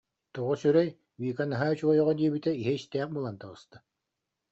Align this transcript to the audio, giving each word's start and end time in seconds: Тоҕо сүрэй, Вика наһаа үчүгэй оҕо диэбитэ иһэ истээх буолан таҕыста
Тоҕо 0.33 0.53
сүрэй, 0.61 0.89
Вика 1.23 1.43
наһаа 1.51 1.71
үчүгэй 1.73 1.99
оҕо 2.03 2.13
диэбитэ 2.19 2.51
иһэ 2.61 2.73
истээх 2.77 3.07
буолан 3.13 3.35
таҕыста 3.41 3.77